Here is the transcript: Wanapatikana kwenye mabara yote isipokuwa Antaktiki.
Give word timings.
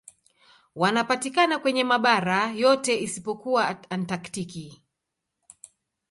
Wanapatikana 0.75 1.59
kwenye 1.59 1.83
mabara 1.83 2.51
yote 2.51 3.01
isipokuwa 3.03 3.91
Antaktiki. 3.91 4.83